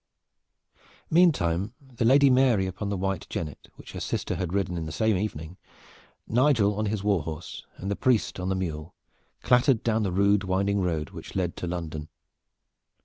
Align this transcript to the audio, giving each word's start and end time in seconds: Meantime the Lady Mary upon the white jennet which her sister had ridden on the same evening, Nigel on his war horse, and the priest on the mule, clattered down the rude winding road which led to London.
Meantime 1.11 1.75
the 1.79 2.03
Lady 2.05 2.31
Mary 2.31 2.65
upon 2.65 2.89
the 2.89 2.97
white 2.97 3.29
jennet 3.29 3.69
which 3.75 3.91
her 3.91 3.99
sister 3.99 4.35
had 4.35 4.51
ridden 4.51 4.75
on 4.75 4.87
the 4.87 4.91
same 4.91 5.15
evening, 5.15 5.57
Nigel 6.25 6.73
on 6.75 6.87
his 6.87 7.03
war 7.03 7.21
horse, 7.21 7.67
and 7.77 7.91
the 7.91 7.95
priest 7.95 8.39
on 8.39 8.49
the 8.49 8.55
mule, 8.55 8.95
clattered 9.43 9.83
down 9.83 10.01
the 10.01 10.11
rude 10.11 10.43
winding 10.43 10.81
road 10.81 11.11
which 11.11 11.35
led 11.35 11.55
to 11.57 11.67
London. 11.67 12.09